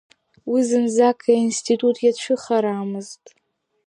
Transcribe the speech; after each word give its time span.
Уи 0.49 0.61
зынӡак 0.69 1.19
аинститут 1.33 1.95
иацәыхарамызт. 2.01 3.23